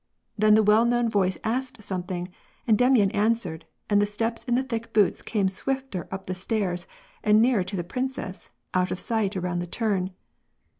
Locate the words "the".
0.55-0.63, 4.01-4.07, 4.55-4.63, 6.25-6.33, 7.75-7.83, 9.59-9.67